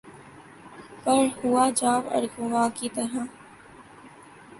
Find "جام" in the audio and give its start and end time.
1.79-2.01